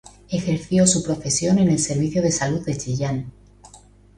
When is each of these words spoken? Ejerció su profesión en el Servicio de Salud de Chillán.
Ejerció 0.29 0.87
su 0.87 1.03
profesión 1.03 1.59
en 1.59 1.69
el 1.69 1.77
Servicio 1.77 2.23
de 2.23 2.31
Salud 2.31 2.65
de 2.65 2.75
Chillán. 2.75 3.31